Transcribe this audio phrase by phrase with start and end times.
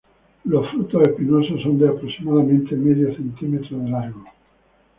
[0.45, 4.23] Los frutos espinosos son de aproximadamente medio centímetro de largo.